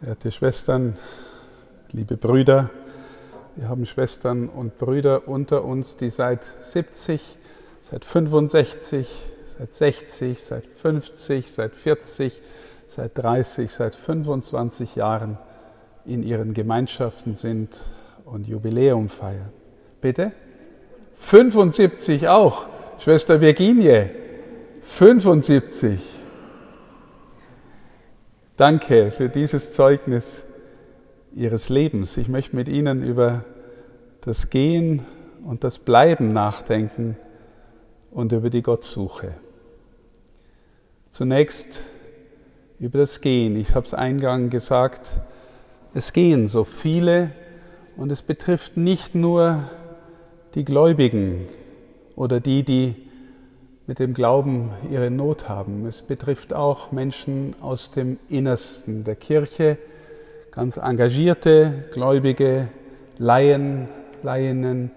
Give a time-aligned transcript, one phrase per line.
[0.00, 0.96] Verehrte Schwestern,
[1.92, 2.70] liebe Brüder,
[3.54, 7.20] wir haben Schwestern und Brüder unter uns, die seit 70,
[7.82, 9.06] seit 65,
[9.58, 12.40] seit 60, seit 50, seit 40,
[12.88, 15.36] seit 30, seit 25 Jahren
[16.06, 17.78] in ihren Gemeinschaften sind
[18.24, 19.52] und Jubiläum feiern.
[20.00, 20.32] Bitte?
[21.18, 22.64] 75 auch.
[22.98, 24.08] Schwester Virginie,
[24.82, 26.19] 75.
[28.60, 30.42] Danke für dieses Zeugnis
[31.34, 32.18] Ihres Lebens.
[32.18, 33.46] Ich möchte mit Ihnen über
[34.20, 35.00] das Gehen
[35.46, 37.16] und das Bleiben nachdenken
[38.10, 39.32] und über die Gottsuche.
[41.08, 41.84] Zunächst
[42.78, 43.58] über das Gehen.
[43.58, 45.20] Ich habe es eingangs gesagt,
[45.94, 47.30] es gehen so viele
[47.96, 49.64] und es betrifft nicht nur
[50.54, 51.48] die Gläubigen
[52.14, 53.09] oder die, die
[53.86, 55.86] mit dem Glauben ihre Not haben.
[55.86, 59.78] Es betrifft auch Menschen aus dem Innersten der Kirche,
[60.52, 62.68] ganz engagierte Gläubige,
[63.18, 63.88] Laien,
[64.22, 64.90] Laienen,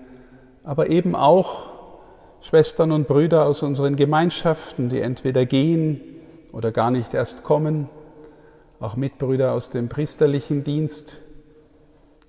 [0.64, 1.74] aber eben auch
[2.42, 6.02] Schwestern und Brüder aus unseren Gemeinschaften, die entweder gehen
[6.52, 7.90] oder gar nicht erst kommen,
[8.80, 11.20] auch Mitbrüder aus dem priesterlichen Dienst.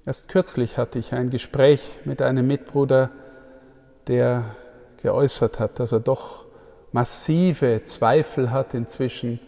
[0.06, 3.10] Erst kürzlich hatte ich ein Gespräch mit einem Mitbruder,
[4.06, 4.44] der
[5.02, 6.43] geäußert hat, dass er doch
[6.94, 9.40] massive Zweifel hat inzwischen,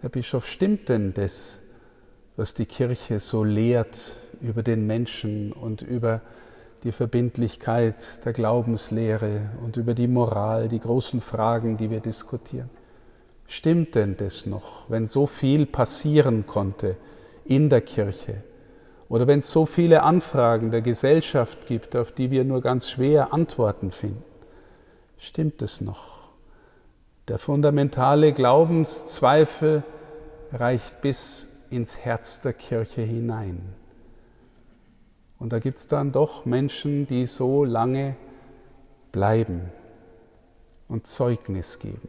[0.00, 1.60] Herr Bischof, stimmt denn das,
[2.36, 6.22] was die Kirche so lehrt über den Menschen und über
[6.82, 12.70] die Verbindlichkeit der Glaubenslehre und über die Moral, die großen Fragen, die wir diskutieren?
[13.46, 16.96] Stimmt denn das noch, wenn so viel passieren konnte
[17.44, 18.42] in der Kirche
[19.10, 23.34] oder wenn es so viele Anfragen der Gesellschaft gibt, auf die wir nur ganz schwer
[23.34, 24.24] Antworten finden?
[25.18, 26.21] Stimmt es noch?
[27.28, 29.84] Der fundamentale Glaubenszweifel
[30.52, 33.60] reicht bis ins Herz der Kirche hinein.
[35.38, 38.16] Und da gibt es dann doch Menschen, die so lange
[39.12, 39.62] bleiben
[40.88, 42.08] und Zeugnis geben.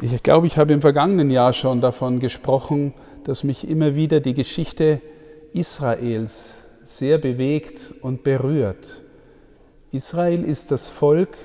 [0.00, 2.94] Ich glaube, ich habe im vergangenen Jahr schon davon gesprochen,
[3.24, 5.00] dass mich immer wieder die Geschichte
[5.52, 6.50] Israels
[6.86, 9.02] sehr bewegt und berührt.
[9.90, 11.36] Israel ist das Volk,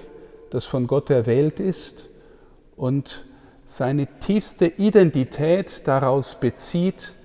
[0.53, 2.05] das von Gott erwählt ist
[2.77, 3.25] und
[3.65, 7.15] seine tiefste Identität daraus bezieht,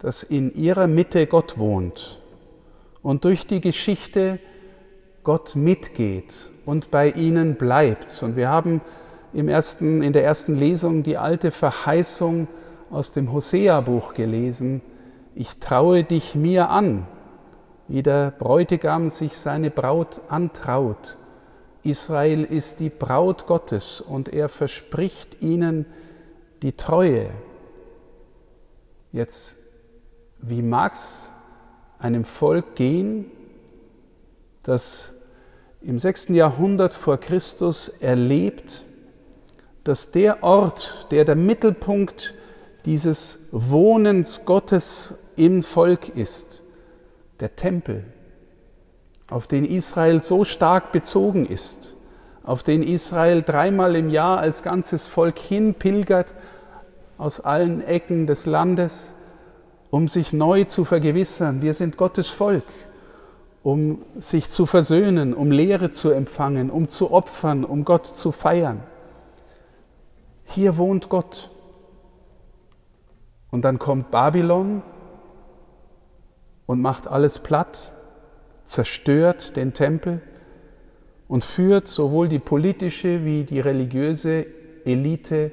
[0.00, 2.18] dass in ihrer Mitte Gott wohnt
[3.02, 4.40] und durch die Geschichte
[5.22, 8.20] Gott mitgeht und bei ihnen bleibt.
[8.20, 8.80] Und wir haben
[9.32, 12.48] im ersten, in der ersten Lesung die alte Verheißung
[12.90, 14.82] aus dem Hosea-Buch gelesen,
[15.36, 17.06] ich traue dich mir an,
[17.86, 21.16] wie der Bräutigam sich seine Braut antraut.
[21.82, 25.86] Israel ist die Braut Gottes und er verspricht ihnen
[26.62, 27.30] die Treue.
[29.12, 29.58] Jetzt,
[30.40, 31.28] wie mag es
[31.98, 33.30] einem Volk gehen,
[34.62, 35.14] das
[35.80, 36.28] im 6.
[36.28, 38.82] Jahrhundert vor Christus erlebt,
[39.84, 42.34] dass der Ort, der der Mittelpunkt
[42.84, 46.62] dieses Wohnens Gottes im Volk ist,
[47.40, 48.04] der Tempel,
[49.30, 51.94] auf den Israel so stark bezogen ist,
[52.42, 56.34] auf den Israel dreimal im Jahr als ganzes Volk hinpilgert
[57.16, 59.12] aus allen Ecken des Landes,
[59.90, 62.64] um sich neu zu vergewissern, wir sind Gottes Volk,
[63.62, 68.82] um sich zu versöhnen, um Lehre zu empfangen, um zu opfern, um Gott zu feiern.
[70.44, 71.50] Hier wohnt Gott.
[73.50, 74.82] Und dann kommt Babylon
[76.66, 77.92] und macht alles platt
[78.70, 80.22] zerstört den Tempel
[81.26, 84.46] und führt sowohl die politische wie die religiöse
[84.84, 85.50] Elite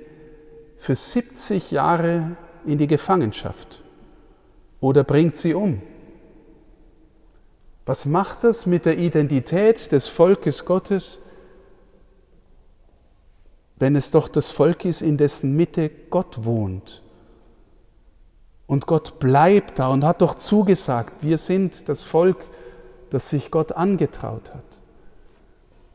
[0.77, 3.83] für 70 Jahre in die Gefangenschaft
[4.81, 5.81] oder bringt sie um.
[7.87, 11.17] Was macht das mit der Identität des Volkes Gottes,
[13.77, 17.01] wenn es doch das Volk ist, in dessen Mitte Gott wohnt?
[18.67, 22.37] Und Gott bleibt da und hat doch zugesagt, wir sind das Volk
[23.09, 24.79] das sich Gott angetraut hat,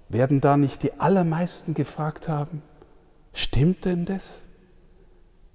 [0.08, 2.62] werden da nicht die allermeisten gefragt haben,
[3.32, 4.42] stimmt denn das?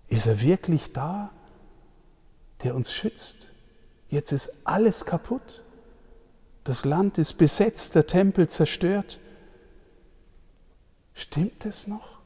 [0.08, 1.30] Ist er wirklich da,
[2.64, 3.48] der uns schützt?
[4.10, 5.64] Jetzt ist alles kaputt.
[6.64, 9.20] Das Land ist besetzt, der Tempel zerstört.
[11.14, 12.18] Stimmt es noch?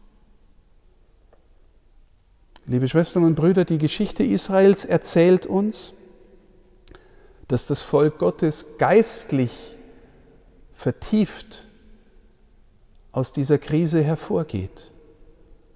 [2.65, 5.93] Liebe Schwestern und Brüder, die Geschichte Israels erzählt uns,
[7.51, 9.51] dass das Volk Gottes geistlich
[10.71, 11.65] vertieft
[13.11, 14.91] aus dieser Krise hervorgeht.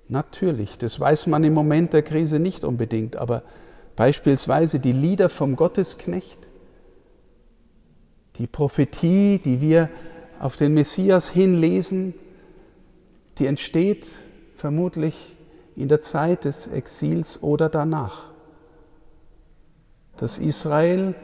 [0.07, 3.43] Natürlich, das weiß man im Moment der Krise nicht unbedingt, aber
[3.97, 6.37] beispielsweise die Lieder vom Gottesknecht,
[8.37, 9.89] die Prophetie, die wir
[10.39, 12.13] auf den Messias hinlesen,
[13.37, 14.13] die entsteht
[14.55, 15.35] vermutlich
[15.75, 18.29] in der Zeit des Exils oder danach.
[20.15, 21.15] Dass Israel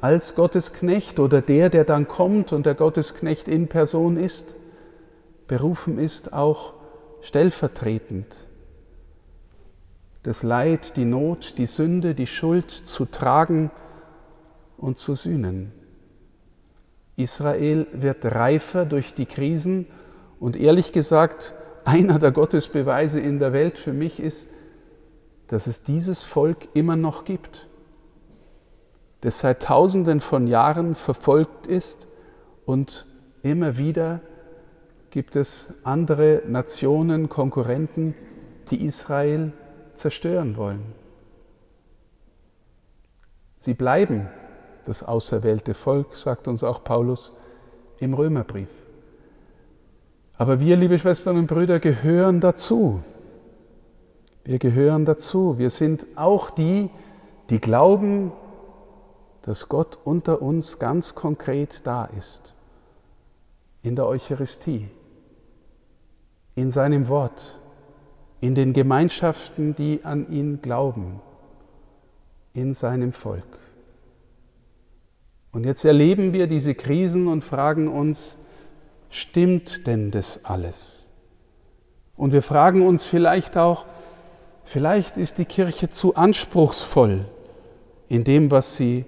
[0.00, 4.54] als Gottesknecht oder der, der dann kommt und der Gottesknecht in Person ist,
[5.46, 6.74] berufen ist, auch
[7.20, 8.48] stellvertretend
[10.28, 13.70] das Leid, die Not, die Sünde, die Schuld zu tragen
[14.76, 15.72] und zu sühnen.
[17.16, 19.86] Israel wird reifer durch die Krisen
[20.38, 21.54] und ehrlich gesagt,
[21.86, 24.48] einer der Gottesbeweise in der Welt für mich ist,
[25.48, 27.66] dass es dieses Volk immer noch gibt,
[29.20, 32.06] das seit Tausenden von Jahren verfolgt ist
[32.64, 33.06] und
[33.42, 34.20] immer wieder
[35.10, 38.14] gibt es andere Nationen, Konkurrenten,
[38.70, 39.52] die Israel
[39.94, 40.82] zerstören wollen.
[43.56, 44.28] Sie bleiben
[44.84, 47.32] das auserwählte Volk, sagt uns auch Paulus
[47.98, 48.68] im Römerbrief.
[50.36, 53.02] Aber wir, liebe Schwestern und Brüder, gehören dazu.
[54.44, 55.58] Wir gehören dazu.
[55.58, 56.90] Wir sind auch die,
[57.50, 58.30] die glauben,
[59.48, 62.52] dass Gott unter uns ganz konkret da ist.
[63.80, 64.90] In der Eucharistie,
[66.54, 67.58] in seinem Wort,
[68.40, 71.20] in den Gemeinschaften, die an ihn glauben,
[72.52, 73.58] in seinem Volk.
[75.50, 78.36] Und jetzt erleben wir diese Krisen und fragen uns,
[79.08, 81.08] stimmt denn das alles?
[82.18, 83.86] Und wir fragen uns vielleicht auch,
[84.64, 87.24] vielleicht ist die Kirche zu anspruchsvoll
[88.10, 89.06] in dem, was sie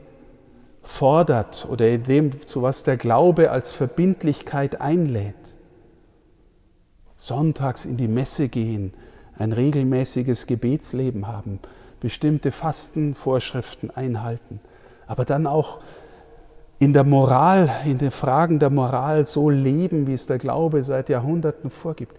[0.91, 5.55] fordert oder in dem, zu was der Glaube als Verbindlichkeit einlädt.
[7.17, 8.93] Sonntags in die Messe gehen,
[9.39, 11.61] ein regelmäßiges Gebetsleben haben,
[12.01, 14.61] bestimmte Fastenvorschriften einhalten,
[15.07, 15.79] aber dann auch
[16.79, 21.09] in der Moral, in den Fragen der Moral so leben, wie es der Glaube seit
[21.09, 22.17] Jahrhunderten vorgibt.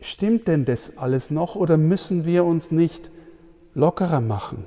[0.00, 3.10] Stimmt denn das alles noch oder müssen wir uns nicht
[3.74, 4.64] lockerer machen?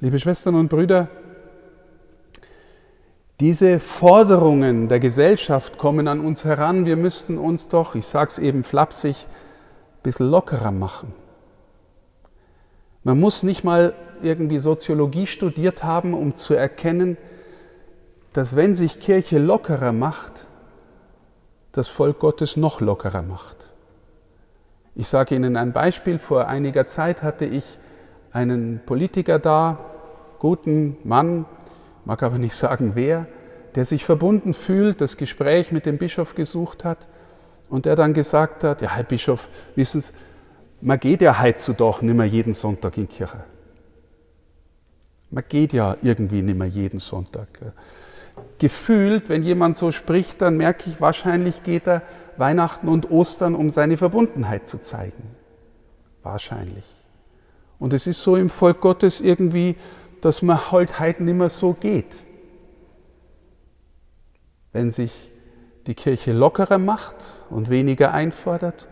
[0.00, 1.08] Liebe Schwestern und Brüder,
[3.40, 6.86] diese Forderungen der Gesellschaft kommen an uns heran.
[6.86, 11.12] Wir müssten uns doch, ich sage es eben flapsig, ein bisschen lockerer machen.
[13.02, 13.92] Man muss nicht mal
[14.22, 17.16] irgendwie Soziologie studiert haben, um zu erkennen,
[18.32, 20.46] dass wenn sich Kirche lockerer macht,
[21.72, 23.66] das Volk Gottes noch lockerer macht.
[24.94, 26.20] Ich sage Ihnen ein Beispiel.
[26.20, 27.64] Vor einiger Zeit hatte ich
[28.32, 29.78] einen Politiker da,
[30.38, 31.46] guten Mann,
[32.04, 33.26] mag aber nicht sagen wer,
[33.74, 37.08] der sich verbunden fühlt, das Gespräch mit dem Bischof gesucht hat
[37.68, 40.12] und der dann gesagt hat, ja Herr Bischof, wissen Sie,
[40.80, 43.44] man geht ja heutzutage nicht mehr jeden Sonntag in die Kirche.
[45.30, 47.48] Man geht ja irgendwie nicht mehr jeden Sonntag.
[48.58, 52.02] Gefühlt, wenn jemand so spricht, dann merke ich, wahrscheinlich geht er
[52.36, 55.34] Weihnachten und Ostern, um seine Verbundenheit zu zeigen.
[56.22, 56.84] Wahrscheinlich.
[57.78, 59.76] Und es ist so im Volk Gottes irgendwie
[60.20, 62.22] dass man halt heute nicht mehr so geht.
[64.72, 65.12] Wenn sich
[65.86, 67.16] die Kirche lockerer macht
[67.50, 68.88] und weniger einfordert,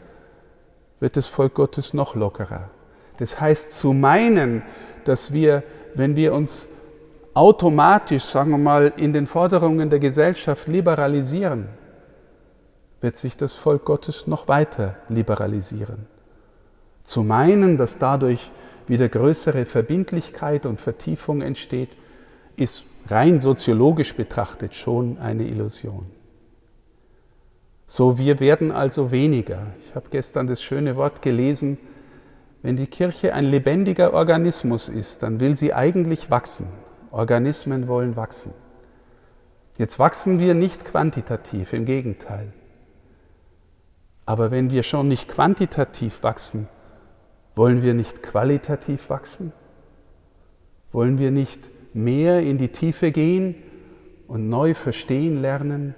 [1.00, 2.70] wird das Volk Gottes noch lockerer.
[3.18, 4.62] Das heißt, zu meinen,
[5.04, 5.62] dass wir,
[5.94, 6.68] wenn wir uns
[7.34, 11.68] automatisch, sagen wir mal, in den Forderungen der Gesellschaft liberalisieren,
[13.02, 16.06] wird sich das Volk Gottes noch weiter liberalisieren.
[17.02, 18.50] Zu meinen, dass dadurch
[18.88, 21.96] wieder größere Verbindlichkeit und Vertiefung entsteht,
[22.56, 26.06] ist rein soziologisch betrachtet schon eine Illusion.
[27.86, 29.66] So, wir werden also weniger.
[29.80, 31.78] Ich habe gestern das schöne Wort gelesen,
[32.62, 36.66] wenn die Kirche ein lebendiger Organismus ist, dann will sie eigentlich wachsen.
[37.12, 38.52] Organismen wollen wachsen.
[39.78, 42.52] Jetzt wachsen wir nicht quantitativ, im Gegenteil.
[44.24, 46.68] Aber wenn wir schon nicht quantitativ wachsen,
[47.56, 49.52] wollen wir nicht qualitativ wachsen?
[50.92, 53.56] Wollen wir nicht mehr in die Tiefe gehen
[54.28, 55.94] und neu verstehen lernen,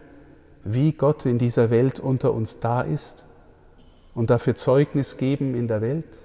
[0.65, 3.27] wie Gott in dieser Welt unter uns da ist
[4.15, 6.19] und dafür Zeugnis geben in der Welt?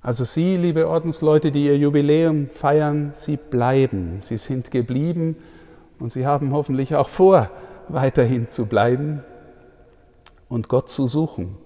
[0.00, 5.36] Also Sie, liebe Ordensleute, die Ihr Jubiläum feiern, Sie bleiben, Sie sind geblieben
[5.98, 7.50] und Sie haben hoffentlich auch vor,
[7.88, 9.22] weiterhin zu bleiben
[10.48, 11.56] und Gott zu suchen.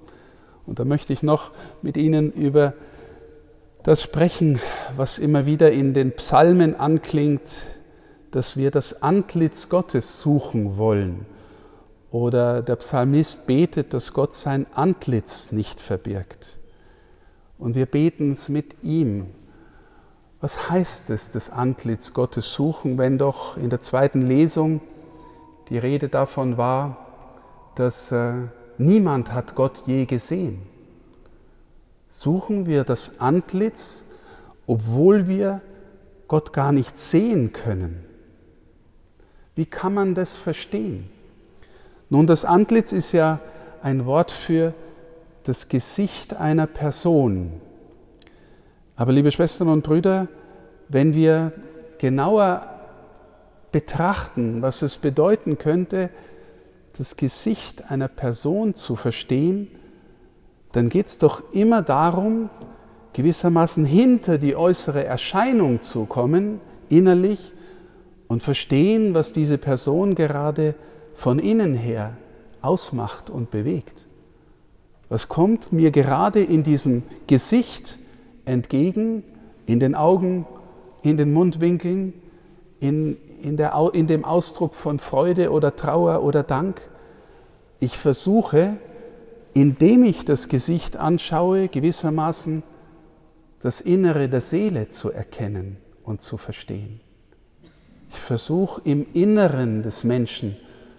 [0.68, 2.74] Und da möchte ich noch mit Ihnen über
[3.84, 4.60] das sprechen,
[4.94, 7.40] was immer wieder in den Psalmen anklingt,
[8.32, 11.24] dass wir das Antlitz Gottes suchen wollen
[12.10, 16.58] Oder der Psalmist betet, dass Gott sein Antlitz nicht verbirgt.
[17.58, 19.28] Und wir beten es mit ihm.
[20.42, 24.82] Was heißt es, das Antlitz Gottes suchen, wenn doch in der zweiten Lesung
[25.70, 27.06] die Rede davon war,
[27.74, 28.48] dass äh,
[28.78, 30.62] niemand hat Gott je gesehen.
[32.08, 34.06] Suchen wir das Antlitz,
[34.66, 35.60] obwohl wir
[36.26, 38.04] Gott gar nicht sehen können.
[39.54, 41.10] Wie kann man das verstehen?
[42.10, 43.40] Nun, das Antlitz ist ja
[43.82, 44.72] ein Wort für
[45.42, 47.52] das Gesicht einer Person.
[48.96, 50.28] Aber liebe Schwestern und Brüder,
[50.88, 51.52] wenn wir
[51.98, 52.66] genauer
[53.72, 56.10] betrachten, was es bedeuten könnte,
[56.98, 59.68] das Gesicht einer Person zu verstehen,
[60.72, 62.50] dann geht es doch immer darum,
[63.12, 67.52] gewissermaßen hinter die äußere Erscheinung zu kommen, innerlich,
[68.26, 70.74] und verstehen, was diese Person gerade
[71.14, 72.16] von innen her
[72.60, 74.06] ausmacht und bewegt.
[75.08, 77.98] Was kommt mir gerade in diesem Gesicht
[78.44, 79.22] entgegen,
[79.66, 80.46] in den Augen,
[81.02, 82.12] in den Mundwinkeln,
[82.80, 86.80] in, in, der, in dem Ausdruck von Freude oder Trauer oder Dank?
[87.80, 88.76] Ich versuche,
[89.54, 92.62] indem ich das Gesicht anschaue, gewissermaßen
[93.60, 97.00] das Innere der Seele zu erkennen und zu verstehen.
[98.10, 100.56] Ich versuche im Inneren des Menschen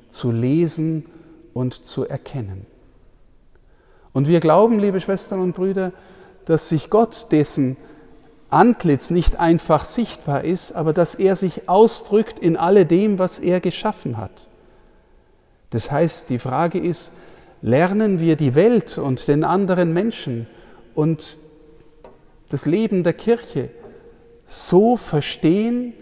[0.10, 1.06] zu lesen
[1.54, 2.66] und zu erkennen.
[4.14, 5.92] Und wir glauben, liebe Schwestern und Brüder,
[6.46, 7.78] dass sich Gott, dessen
[8.50, 14.18] Antlitz nicht einfach sichtbar ist, aber dass er sich ausdrückt in alledem, was er geschaffen
[14.18, 14.48] hat.
[15.70, 17.12] Das heißt, die Frage ist,
[17.62, 20.48] lernen wir die Welt und den anderen Menschen
[20.96, 21.38] und
[22.50, 23.70] das Leben der Kirche
[24.46, 25.94] so verstehen,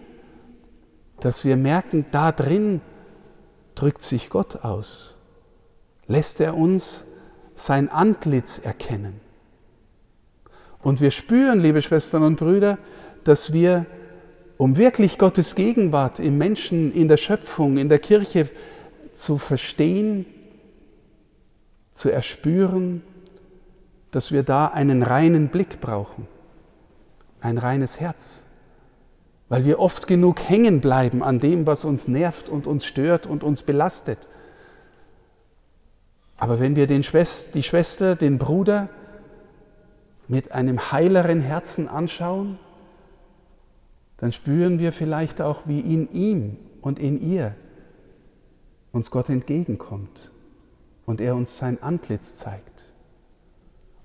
[1.20, 2.82] dass wir merken, da drin
[3.75, 5.16] drückt sich Gott aus.
[6.08, 7.08] Lässt er uns
[7.56, 9.20] sein Antlitz erkennen.
[10.88, 12.77] Und wir spüren, liebe Schwestern und Brüder,
[13.25, 13.86] dass wir,
[14.56, 18.48] um wirklich Gottes Gegenwart im Menschen, in der Schöpfung, in der Kirche
[19.13, 20.25] zu verstehen,
[21.91, 23.03] zu erspüren,
[24.12, 26.25] dass wir da einen reinen Blick brauchen,
[27.41, 28.44] ein reines Herz,
[29.50, 33.44] weil wir oft genug hängen bleiben an dem, was uns nervt und uns stört und
[33.44, 34.20] uns belastet.
[36.38, 38.88] Aber wenn wir den Schwester, die Schwester, den Bruder
[40.28, 42.60] mit einem heileren Herzen anschauen,
[44.18, 47.56] dann spüren wir vielleicht auch, wie in ihm und in ihr
[48.92, 50.32] uns Gott entgegenkommt
[51.06, 52.94] und er uns sein Antlitz zeigt.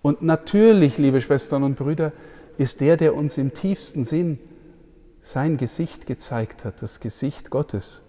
[0.03, 2.13] Und natürlich, liebe Schwestern und Brüder,
[2.59, 4.39] ist der, der uns im tiefsten Sinn
[5.21, 8.03] sein Gesicht gezeigt hat, das Gesicht Gottes,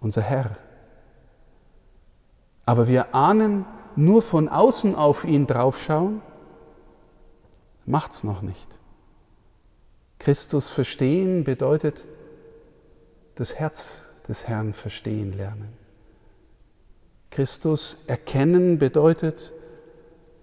[0.00, 0.56] unser Herr.
[2.64, 6.22] Aber wir ahnen, nur von außen auf ihn draufschauen,
[7.90, 8.68] macht's noch nicht.
[10.18, 12.04] Christus verstehen bedeutet
[13.34, 15.72] das Herz des Herrn verstehen lernen.
[17.30, 19.52] Christus erkennen bedeutet,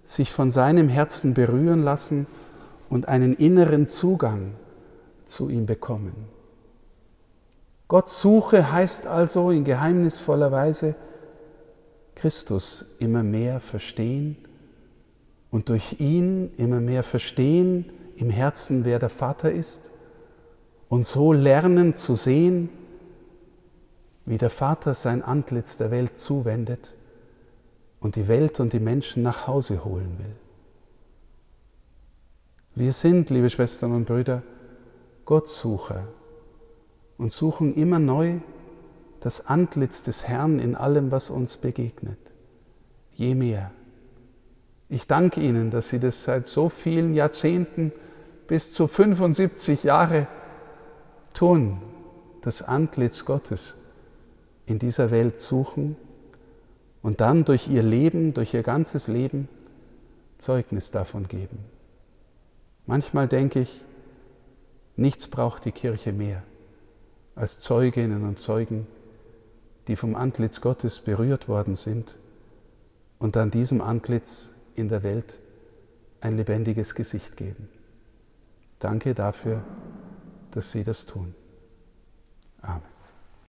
[0.04, 2.26] sich von seinem Herzen berühren lassen
[2.88, 4.54] und einen inneren Zugang
[5.26, 6.28] zu ihm bekommen.
[7.88, 10.94] Gott suche heißt also in geheimnisvoller Weise
[12.14, 14.47] Christus immer mehr verstehen
[15.50, 17.86] und durch ihn immer mehr verstehen
[18.16, 19.90] im Herzen, wer der Vater ist
[20.88, 22.68] und so lernen zu sehen,
[24.26, 26.94] wie der Vater sein Antlitz der Welt zuwendet
[28.00, 30.36] und die Welt und die Menschen nach Hause holen will.
[32.74, 34.42] Wir sind, liebe Schwestern und Brüder,
[35.24, 36.06] Gottsucher
[37.16, 38.38] und suchen immer neu
[39.20, 42.18] das Antlitz des Herrn in allem, was uns begegnet.
[43.14, 43.72] Je mehr.
[44.88, 47.92] Ich danke Ihnen, dass Sie das seit so vielen Jahrzehnten
[48.46, 50.26] bis zu 75 Jahre
[51.34, 51.80] tun,
[52.40, 53.74] das Antlitz Gottes
[54.66, 55.96] in dieser Welt suchen
[57.02, 59.48] und dann durch ihr Leben, durch ihr ganzes Leben
[60.38, 61.58] Zeugnis davon geben.
[62.86, 63.82] Manchmal denke ich,
[64.96, 66.42] nichts braucht die Kirche mehr
[67.34, 68.86] als Zeuginnen und Zeugen,
[69.86, 72.16] die vom Antlitz Gottes berührt worden sind
[73.18, 75.38] und dann diesem Antlitz in der Welt
[76.20, 77.68] ein lebendiges Gesicht geben.
[78.78, 79.62] Danke dafür,
[80.50, 81.34] dass Sie das tun.
[82.62, 82.97] Amen.